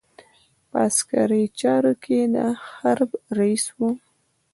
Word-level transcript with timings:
په 0.69 0.77
عسکري 0.87 1.43
چارو 1.59 1.93
کې 2.03 2.19
د 2.33 2.35
حرب 2.73 3.11
رئیس 3.37 3.65
وو. 3.77 3.89